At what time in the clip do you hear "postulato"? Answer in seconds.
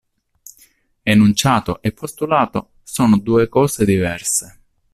1.91-2.71